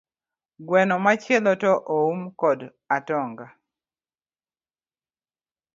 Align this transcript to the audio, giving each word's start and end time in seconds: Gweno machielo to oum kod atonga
Gweno 0.67 0.95
machielo 1.05 1.51
to 1.61 1.71
oum 1.97 2.19
kod 2.41 2.59
atonga 2.95 3.45